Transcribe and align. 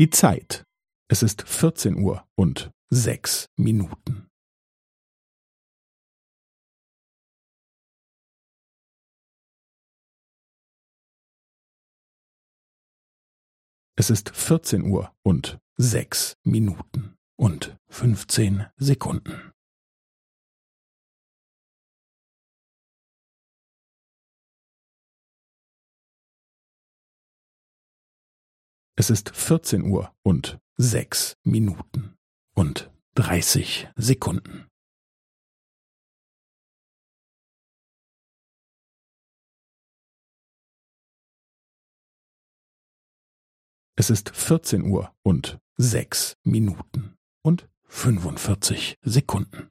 Die 0.00 0.08
Zeit. 0.08 0.64
Es 1.10 1.22
ist 1.22 1.42
vierzehn 1.42 2.02
Uhr 2.02 2.26
und 2.34 2.70
sechs 2.88 3.50
Minuten. 3.56 4.30
Es 13.94 14.08
ist 14.08 14.30
vierzehn 14.30 14.90
Uhr 14.90 15.14
und 15.22 15.58
sechs 15.76 16.38
Minuten 16.44 17.18
und 17.36 17.76
fünfzehn 17.90 18.68
Sekunden. 18.76 19.49
Es 29.00 29.08
ist 29.08 29.34
vierzehn 29.34 29.84
Uhr 29.90 30.14
und 30.22 30.60
sechs 30.76 31.38
Minuten 31.42 32.18
und 32.54 32.90
dreißig 33.14 33.88
Sekunden. 33.96 34.68
Es 43.96 44.10
ist 44.10 44.36
vierzehn 44.36 44.82
Uhr 44.82 45.16
und 45.22 45.58
sechs 45.78 46.36
Minuten 46.44 47.16
und 47.42 47.70
fünfundvierzig 47.84 48.98
Sekunden. 49.00 49.69